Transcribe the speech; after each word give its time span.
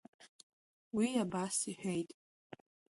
Уи 0.95 1.07
абас 1.23 1.55
иҳәеит… 1.71 2.09